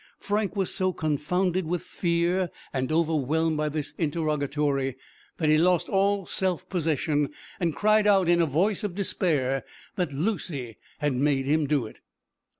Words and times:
Frank 0.17 0.55
was 0.55 0.73
so 0.73 0.91
confounded 0.93 1.67
with 1.67 1.83
fear, 1.83 2.49
and 2.73 2.91
overwhelmed 2.91 3.55
by 3.57 3.69
this 3.69 3.93
interrogatory, 3.99 4.95
that 5.37 5.47
he 5.47 5.59
lost 5.59 5.89
all 5.89 6.25
self 6.25 6.67
possession, 6.69 7.29
and 7.59 7.75
cried 7.75 8.07
out 8.07 8.27
in 8.27 8.41
a 8.41 8.47
voice 8.47 8.83
of 8.83 8.95
despair, 8.95 9.63
that 9.97 10.11
Lucy 10.11 10.77
had 11.01 11.13
made 11.13 11.45
him 11.45 11.67
do 11.67 11.85
it. 11.85 11.99